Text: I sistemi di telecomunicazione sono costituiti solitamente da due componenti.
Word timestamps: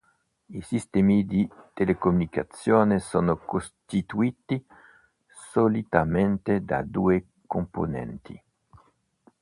I 0.49 0.61
sistemi 0.63 1.27
di 1.27 1.47
telecomunicazione 1.73 2.97
sono 2.97 3.37
costituiti 3.37 4.65
solitamente 5.27 6.63
da 6.63 6.81
due 6.81 7.27
componenti. 7.45 8.43